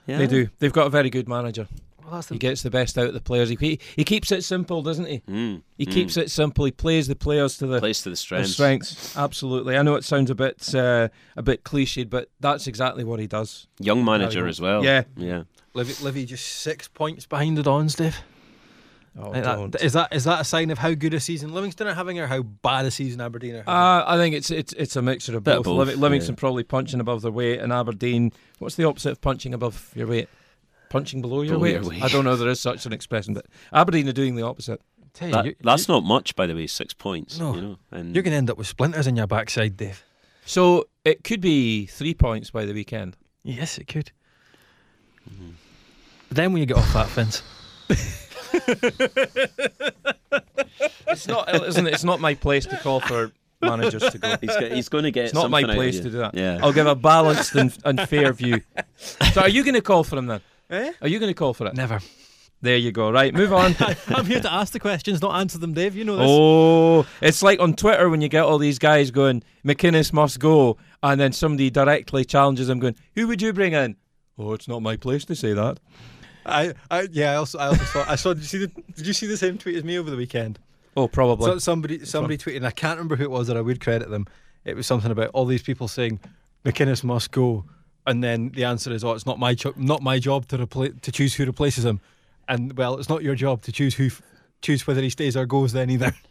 [0.06, 0.20] yeah.
[0.20, 0.50] They do.
[0.60, 1.68] They've got a very good manager.
[2.10, 3.50] Well, that's the He gets the best out of the players.
[3.50, 5.22] He he keeps it simple, doesn't he?
[5.30, 5.92] Mm, He mm.
[5.92, 6.66] keeps it simple.
[6.66, 8.52] He plays the players to the, plays to the their strengths.
[8.54, 9.18] strengths.
[9.18, 9.78] Absolutely.
[9.78, 13.28] I know it sounds a bit uh, a bit cliched, but that's exactly what he
[13.28, 13.68] does.
[13.80, 14.84] Young manager as well.
[14.84, 15.04] Yeah.
[15.16, 15.44] yeah.
[15.76, 18.18] Livy, Livy just six points behind the Dons, Dave.
[19.18, 19.72] Oh, Like don't.
[19.72, 22.20] that, is that is that a sign of how good a season Livingston are having,
[22.20, 23.74] or how bad a season Aberdeen are having?
[23.74, 25.58] Uh, I think it's it's it's a mixture of both.
[25.58, 26.40] of both, Liv- Livingston yeah.
[26.40, 28.32] probably punching above their weight, and Aberdeen.
[28.60, 30.30] What's the opposite of punching above your weight?
[30.90, 31.84] Punching below your weight.
[31.84, 32.02] weight.
[32.04, 32.36] I don't know.
[32.36, 34.82] There is such an expression, but Aberdeen are doing the opposite.
[35.14, 36.68] Tell you, That- you- that's you, not much, by the way.
[36.68, 37.38] Six points.
[37.40, 37.56] No.
[37.56, 40.04] You know, and You're going to end up with splinters in your backside, Dave.
[40.46, 43.18] So it could be three points by the weekend.
[43.44, 44.12] Yes, it could.
[45.26, 47.42] But then when you get off that fence,
[51.08, 51.94] It's not, isn't it?
[51.94, 54.36] It's not my place to call for managers to go.
[54.42, 55.26] He's, got, he's going to get.
[55.26, 56.36] It's not my something out of place to do that.
[56.36, 56.60] Yeah.
[56.62, 58.62] I'll give a balanced and, and fair view.
[59.34, 60.42] So, are you going to call for him then?
[60.70, 60.94] Eh?
[61.02, 61.76] Are you going to call for it?
[61.76, 62.00] Never.
[62.62, 63.10] There you go.
[63.10, 63.76] Right, move on.
[64.10, 65.96] I'm here to ask the questions, not answer them, Dave.
[65.96, 66.28] You know this.
[66.30, 70.78] Oh, it's like on Twitter when you get all these guys going, McInnes must go,
[71.02, 73.96] and then somebody directly challenges them, going, "Who would you bring in?"
[74.38, 75.80] Oh, it's not my place to say that.
[76.46, 77.32] I, I, yeah.
[77.32, 78.06] I also, I also saw.
[78.12, 78.34] I saw.
[78.34, 78.68] Did you see the?
[78.96, 80.60] Did you see the same tweet as me over the weekend?
[80.98, 81.46] Oh, probably.
[81.46, 84.28] So somebody somebody tweeted, I can't remember who it was, that I would credit them.
[84.66, 86.20] It was something about all these people saying
[86.66, 87.64] McInnes must go,
[88.10, 91.00] and then the answer is, "Oh, it's not my cho- not my job to repla-
[91.02, 92.00] to choose who replaces him."
[92.48, 94.22] And well, it's not your job to choose who f-
[94.62, 95.72] choose whether he stays or goes.
[95.74, 96.14] Then either.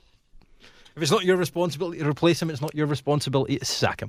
[0.97, 4.09] If it's not your responsibility to replace him, it's not your responsibility to sack him.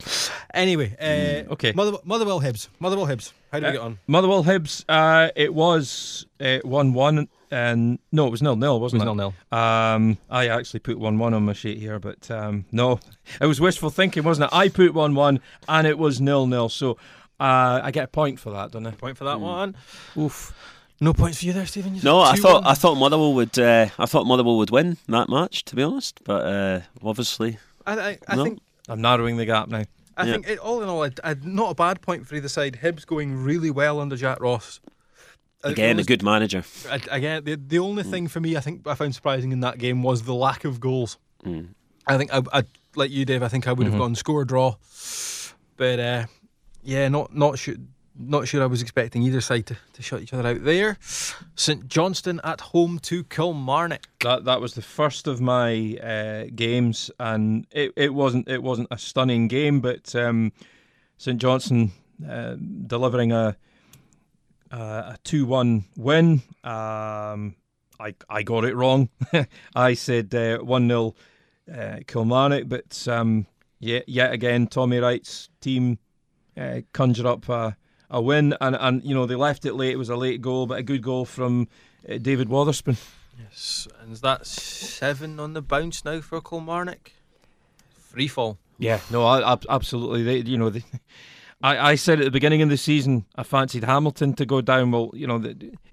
[0.55, 1.71] Anyway, uh, okay.
[1.75, 2.67] Mother, Motherwell Hibs.
[2.79, 3.32] Motherwell Hibs.
[3.51, 3.99] How do we Uh, get on?
[4.08, 8.79] Motherwell Hibs, uh, it was uh, 1 1, and no, it was nil nil, It
[8.79, 9.05] was wasn't it?
[9.05, 9.34] nil nil.
[9.60, 12.99] Um, I actually put 1 1 on my sheet here, but um, no,
[13.39, 14.55] it was wishful thinking, wasn't it?
[14.55, 16.97] I put 1 1, and it was nil nil, so
[17.39, 18.91] uh, I get a point for that, don't I?
[18.91, 19.75] Point for that one.
[20.17, 20.54] Oof.
[21.02, 21.95] No points for you there, Stephen.
[21.95, 22.71] You No, I thought one.
[22.71, 26.19] I thought Motherwell would uh, I thought Motherwell would win that match to be honest,
[26.25, 28.43] but uh, obviously I, I, I No.
[28.43, 29.86] think I'm narrowing the gap now.
[30.17, 30.34] I Yeah.
[30.34, 32.80] think it, all in all, I, I, not a bad point for either side.
[32.84, 34.82] Hibs going really well under Jack Ross.
[35.63, 36.63] Uh, again the a good manager.
[36.91, 39.78] only- Again, the, the only thing for me, I think I found surprising in that
[39.78, 41.17] game was the lack of goals.
[41.45, 41.69] Mm.
[42.08, 42.63] I think I, I
[42.95, 43.41] like you, Dave.
[43.43, 43.99] I think I would have Mhm.
[43.99, 44.75] gone score draw,
[45.78, 46.25] but uh,
[46.84, 47.76] yeah, not not sure.
[48.22, 50.98] Not sure I was expecting either side to, to shut each other out there.
[51.56, 54.10] St Johnstone at home to Kilmarnock.
[54.20, 58.89] That that was the first of my uh, games, and it, it wasn't it wasn't
[58.92, 60.52] a stunning game, but um,
[61.18, 61.92] St Johnstone
[62.28, 62.56] uh,
[62.88, 63.56] delivering a
[64.72, 66.42] a two one win.
[66.65, 67.56] Um,
[68.00, 69.10] I I got it wrong.
[69.76, 71.15] I said one 0
[71.74, 73.46] uh, Kilmarnock, but um,
[73.80, 76.00] yet again Tommy Wright's team
[76.60, 77.78] uh, conjure up a,
[78.10, 79.93] a win, and and you know they left it late.
[79.93, 81.67] It was a late goal, but a good goal from
[82.08, 82.98] uh, David Wotherspoon.
[83.39, 87.13] Yes, and that's seven on the bounce now for Kilmarnock.
[87.98, 88.58] Free fall.
[88.78, 90.24] Yeah, no, I, ab- absolutely.
[90.24, 90.84] They, you know, they,
[91.62, 94.91] I, I said at the beginning of the season I fancied Hamilton to go down.
[94.91, 95.41] Well, you know,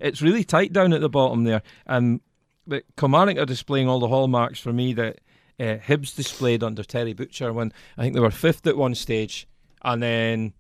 [0.01, 2.21] it's really tight down at the bottom there, and
[2.67, 5.21] but Kilmarnock are displaying all the hallmarks for me that
[5.61, 9.47] uh, Hibs displayed under Terry Butcher when I think they were fifth at one stage,
[9.83, 10.53] and then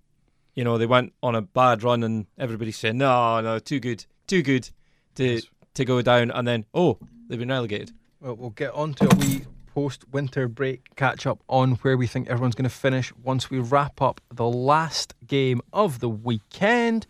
[0.55, 4.05] you know they went on a bad run, and everybody said no, no, too good,
[4.27, 4.69] too good
[5.17, 5.41] to
[5.75, 6.99] to go down, and then oh,
[7.29, 7.93] they've been relegated.
[8.21, 12.07] Well, we'll get on to a wee post winter break catch up on where we
[12.07, 17.07] think everyone's going to finish once we wrap up the last game of the weekend.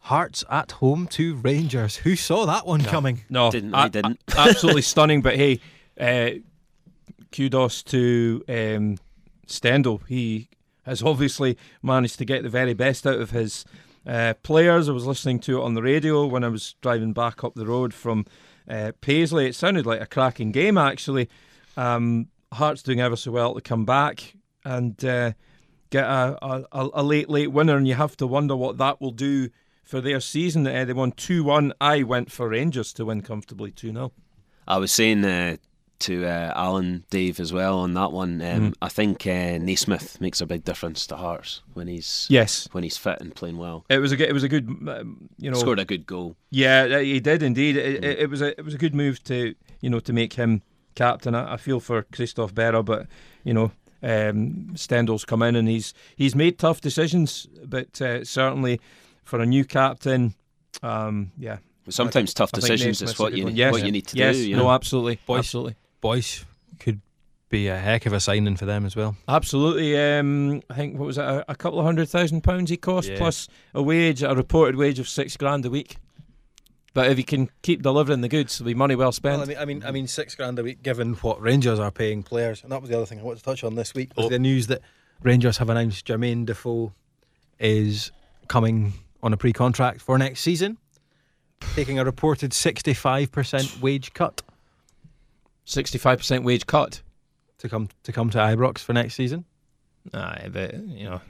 [0.00, 1.96] Hearts at home to Rangers.
[1.96, 3.22] Who saw that one coming?
[3.28, 4.20] No, Didn't- I didn't.
[4.36, 5.22] absolutely stunning.
[5.22, 5.60] But hey,
[5.98, 6.30] uh,
[7.32, 8.98] kudos to um,
[9.46, 10.02] Stendel.
[10.08, 10.48] He
[10.88, 13.64] has obviously managed to get the very best out of his
[14.06, 14.88] uh, players.
[14.88, 17.66] I was listening to it on the radio when I was driving back up the
[17.66, 18.26] road from
[18.68, 19.46] uh, Paisley.
[19.46, 21.28] It sounded like a cracking game, actually.
[21.76, 25.32] Um, Hearts doing ever so well to come back and uh,
[25.90, 29.10] get a, a, a late, late winner, and you have to wonder what that will
[29.10, 29.50] do
[29.84, 30.66] for their season.
[30.66, 31.74] Uh, they won 2 1.
[31.80, 34.12] I went for Rangers to win comfortably 2 0.
[34.66, 35.58] I was saying uh,
[36.00, 38.40] to uh, Alan Dave as well on that one.
[38.42, 38.74] Um, Mm.
[38.82, 42.68] I think uh, Naismith makes a big difference to Hearts when he's Yes.
[42.72, 43.84] when he's fit and playing well.
[43.88, 46.36] It was a good, it was a good um, you know Scored a good goal.
[46.50, 49.54] yeah he did indeed it, it, it was a it was a good move to
[49.80, 50.62] you know to make him
[50.94, 53.06] captain I, I feel for Christophe Berra but
[53.44, 53.70] you know
[54.02, 58.80] um, Stendel's come in and he's he's made tough decisions but uh, certainly
[59.24, 60.34] for a new captain
[60.82, 63.72] um, yeah But sometimes tough I decisions is what you need, yes.
[63.72, 64.48] what you need to yes do.
[64.50, 64.70] You no know?
[64.70, 65.40] absolutely Boys.
[65.40, 66.44] absolutely Boyce
[66.78, 67.00] could
[67.48, 69.16] be a heck of a signing for them as well.
[69.26, 69.96] Absolutely.
[69.98, 73.08] Um, I think what was it, a, a couple of hundred thousand pounds he cost
[73.08, 73.16] Yeah.
[73.18, 75.96] plus a wage, a reported wage of six grand a week.
[76.94, 79.38] But if he can keep delivering the goods, it'll be money well spent.
[79.38, 81.90] Well, I mean, I mean, I mean, six grand a week, given what Rangers are
[81.90, 84.10] paying players, and that was the other thing I wanted to touch on this week
[84.16, 84.28] was Oh.
[84.28, 84.80] the news that
[85.22, 86.92] Rangers have announced Jermaine Defoe
[87.60, 88.10] is
[88.48, 90.78] coming on a pre-contract for next season,
[91.74, 94.42] taking a reported sixty-five percent wage cut
[95.68, 97.02] Sixty-five percent wage cut.
[97.58, 99.44] to come to come to Ibrox for next season.
[100.14, 101.20] Aye, but you know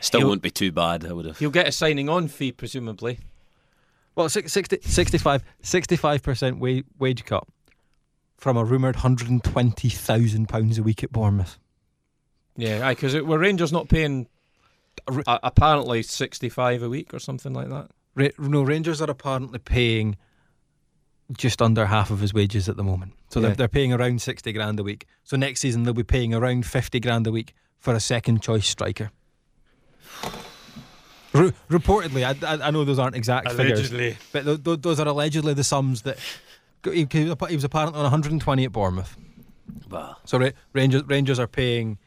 [0.00, 1.04] Still He'll- won't be too bad.
[1.06, 1.38] I would have.
[1.38, 3.18] he'll get a signing on fee presumably.
[4.14, 7.44] Well, six- 60, 65 percent wage, wage cut
[8.36, 11.58] from a rumoured hundred and twenty thousand pounds a week at Bournemouth.
[12.56, 14.26] Yeah, aye, because were Rangers not paying
[15.26, 17.90] uh, apparently sixty-five a week or something like that?
[18.14, 20.16] Ra- no, Rangers are apparently paying
[21.36, 23.12] just under half of his wages at the moment.
[23.30, 23.48] So Yeah.
[23.48, 25.06] they're, they're paying around 60 grand a week.
[25.24, 28.66] So next season they'll be paying around 50 grand a week for a second choice
[28.66, 29.10] striker.
[31.32, 33.90] Re- reportedly, I, I, I know those aren't exact figures,
[34.32, 36.18] but th- th- those are allegedly the sums that
[36.84, 39.16] he, he was apparently on 120 at Bournemouth.
[39.88, 41.98] Well, So Ra- Rangers Rangers are paying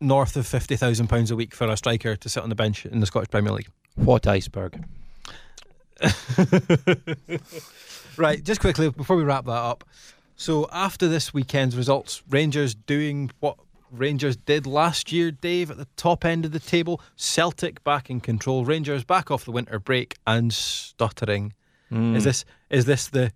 [0.00, 3.00] north of 50,000 pounds a week for a striker to sit on the bench in
[3.00, 3.68] the Scottish Premier League.
[3.94, 4.84] What iceberg?
[8.18, 9.84] Right, just quickly before we wrap that up.
[10.34, 13.56] So after this weekend's results, Rangers doing what
[13.92, 17.00] Rangers did last year, Dave, at the top end of the table.
[17.14, 18.64] Celtic back in control.
[18.64, 21.54] Rangers back off the winter break and stuttering.
[21.90, 22.16] Hmm.
[22.16, 23.32] Is this is this the,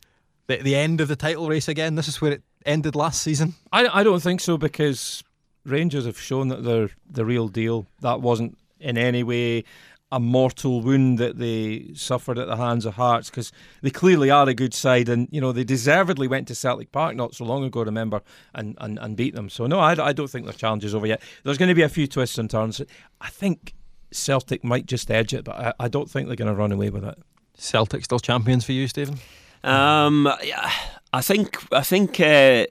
[0.49, 1.95] the the end of the title race again?
[1.95, 3.55] This is where it ended last season.
[3.73, 5.23] I, I don't think so because
[5.65, 7.87] Rangers have shown that they're the real deal.
[8.01, 9.65] That wasn't in any way
[10.13, 14.47] a mortal wound that they suffered at the hands of Hearts because they clearly are
[14.47, 17.65] a good side and you know they deservedly went to Celtic Park not so long
[17.65, 18.21] ago remember
[18.55, 19.49] and, and, and beat them.
[19.49, 21.23] So no I, I don't think their challenge is over yet.
[21.45, 22.83] There's going to be a few twists and turns.
[23.23, 23.75] I think
[24.13, 26.91] Celtic might just edge it but I, I don't think they're going to run away
[26.91, 27.19] with it.
[27.57, 29.19] Celtic still champions for you, Stephen.
[29.65, 30.71] Um, yeah,
[31.13, 32.67] I think I think uh,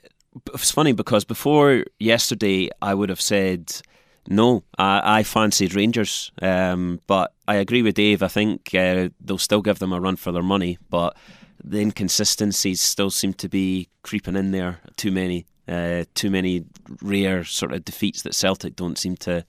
[0.53, 3.81] it's funny because before yesterday I would have said
[4.27, 4.63] no.
[4.77, 8.23] I, I fancied Rangers, um, but I agree with Dave.
[8.23, 11.15] I think uh, they'll still give them a run for their money, but
[11.63, 14.79] the inconsistencies still seem to be creeping in there.
[14.97, 16.65] Too many, uh, too many
[17.01, 19.45] rare sort of defeats that Celtic don't seem to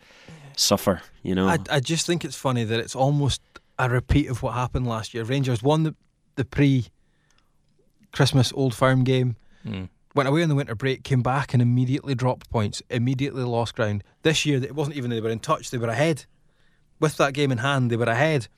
[0.57, 1.03] suffer.
[1.23, 3.41] You know, I, I just think it's funny that it's almost
[3.79, 5.25] a repeat of what happened last year.
[5.25, 5.95] Rangers won the,
[6.37, 6.87] the pre
[8.13, 9.37] Christmas Old Firm game,
[10.15, 14.05] went away on the winter break, came back and immediately dropped points, immediately lost ground.
[14.23, 16.25] This year, it wasn't even they were in touch, they were ahead.
[17.01, 18.49] With that game in hand, they were ahead.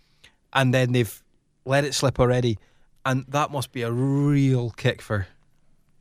[0.52, 1.22] And then they've
[1.64, 2.58] let it slip already.
[3.06, 5.26] And that must be a real kick for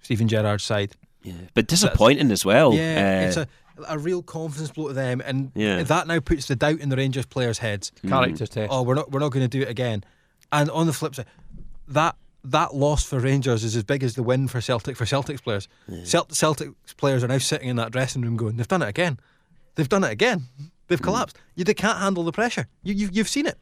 [0.01, 0.93] Steven Gerrard's side.
[1.23, 1.33] yeah.
[1.53, 2.73] but disappointing as well.
[2.73, 3.47] Yeah, Uh, it's a,
[3.87, 5.21] a real confidence blow to them.
[5.23, 5.83] And Yeah.
[5.83, 9.11] that now puts the doubt in the Rangers players' heads character test oh, we're not
[9.11, 10.03] we're not going to do it again.
[10.51, 11.25] And on the flip side,
[11.87, 15.41] that that loss for Rangers is as big as the win for Celtic for Celtic's
[15.41, 15.67] players.
[16.03, 19.19] Celt- Celtic's players are now sitting in that dressing room going, they've done it again.
[19.75, 20.43] They've done it again.
[20.87, 21.37] They've collapsed.
[21.55, 22.67] You, they can't handle the pressure.
[22.83, 23.57] You, you've, you've seen it.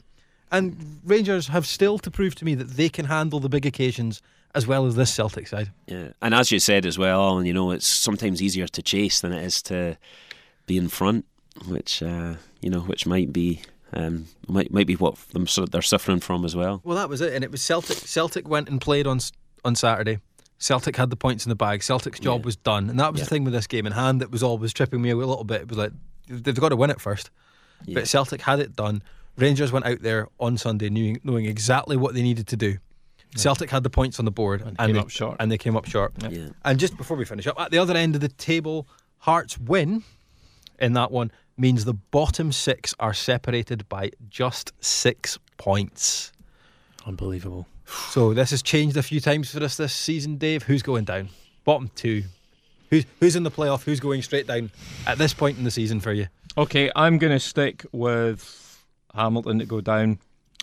[0.51, 4.21] And Rangers have still to prove to me that they can handle the big occasions
[4.53, 5.71] as well as this Celtic side.
[5.87, 9.21] Yeah, and as you said as well, Alan, you know, it's sometimes easier to chase
[9.21, 9.97] than it is to
[10.65, 11.25] be in front,
[11.67, 13.61] which uh, you know, which might be
[13.93, 16.81] um, might might be what them sort of they're suffering from as well.
[16.83, 17.97] Well, that was it, and it was Celtic.
[17.97, 19.19] Celtic went and played on
[19.65, 20.19] on Saturday.
[20.57, 21.81] Celtic had the points in the bag.
[21.83, 22.45] Celtic's job Yeah.
[22.45, 23.25] was done, and that was Yeah.
[23.25, 25.61] the thing with this game in hand that was always tripping me a little bit.
[25.61, 25.91] It was like
[26.27, 27.29] they've got to win it first,
[27.85, 27.95] Yeah.
[27.95, 29.01] but Celtic had it done.
[29.37, 32.77] Rangers went out there on Sunday knowing, knowing exactly what they needed to do.
[33.35, 35.37] Celtic had the points on the board, And came they, up short.
[35.39, 36.13] and they came up short.
[36.29, 36.49] Yeah.
[36.65, 38.87] And just before we finish up, at the other end of the table,
[39.19, 40.03] Hearts win
[40.79, 46.31] in that one means the bottom six are separated by just six points.
[47.05, 47.67] unbelievable
[48.09, 50.63] So this has changed a few times for us this season, Dave.
[50.63, 51.29] Who's going down?
[51.65, 52.23] Bottom two.
[52.89, 53.83] Who's who's in the playoff?
[53.83, 54.71] Who's going straight down
[55.07, 56.27] at this point in the season for you?
[56.57, 58.83] Okay, I'm going to stick with
[59.13, 60.19] Hamilton to go down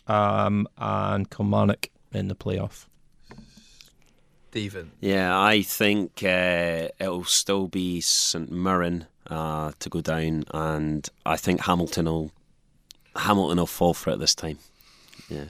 [0.06, 2.86] um, and Kilmarnock in the playoff.
[4.50, 4.92] Stephen.
[5.00, 11.36] Yeah, I think uh, it'll still be St Mirren uh, to go down, and I
[11.36, 12.30] think Hamilton will
[13.16, 14.58] Hamilton will fall for it this time.
[15.28, 15.44] Yeah,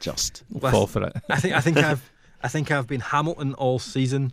[0.00, 1.12] just We'll Well, fall for it.
[1.28, 2.10] I think I think I've
[2.42, 4.32] I think I've been Hamilton all season.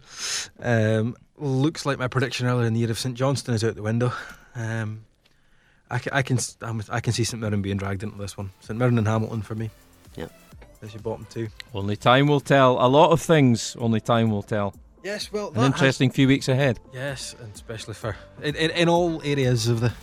[0.59, 3.81] Um, looks like my prediction earlier in the year of St Johnstone is out the
[3.81, 4.13] window.
[4.55, 5.05] Um,
[5.89, 8.37] I can I can s- I'm- I can see St Mirren being dragged into this
[8.37, 8.51] one.
[8.61, 9.69] St Mirren and Hamilton for me.
[10.15, 10.27] Yeah,
[10.79, 11.47] There's your bottom two.
[11.73, 12.73] Only time will tell.
[12.83, 14.73] A lot of things, only time will tell.
[15.05, 16.79] Yes, well, An interesting few weeks ahead.
[16.91, 19.93] Yes, and especially for in, in, in all areas of the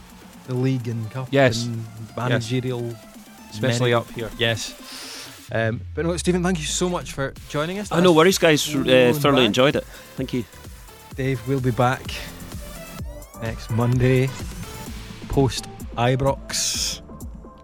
[0.47, 1.27] the league and cup.
[1.33, 1.65] Yes.
[1.67, 1.85] and
[2.17, 2.95] managerial,
[3.51, 4.31] Especially many- up here.
[4.39, 4.75] Yes.
[5.51, 7.89] Um, but no, Stephen, thank you so much for joining us.
[7.91, 8.63] Oh, no worries, guys.
[8.75, 9.47] Uh, thoroughly back.
[9.47, 9.85] enjoyed it.
[10.17, 10.45] Thank you.
[11.17, 12.03] Dave we'll be back
[13.43, 14.29] next Monday
[15.29, 17.03] post Ibrox.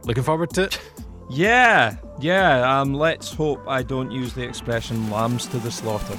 [0.04, 0.80] Looking forward to it.
[1.30, 2.80] Yeah, yeah.
[2.80, 6.16] Um, let's hope I don't use the expression "lambs to the slaughter."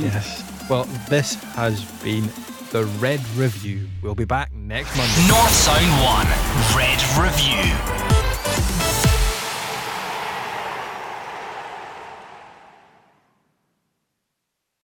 [0.00, 0.42] Yes.
[0.68, 2.28] Well, this has been
[2.72, 3.88] the Red Review.
[4.02, 5.26] We'll be back next Monday.
[5.26, 6.26] North Sound 1
[6.76, 8.17] Red Review.